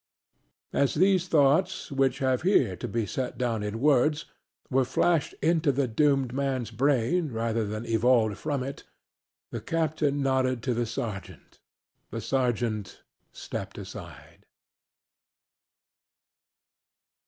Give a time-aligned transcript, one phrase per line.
[0.73, 4.25] As these thoughts, which have here to be set down in words,
[4.71, 8.83] were flashed into the doomed man's brain rather than evolved from it
[9.51, 11.59] the captain nodded to the sergeant.
[12.09, 14.47] The sergeant stepped aside.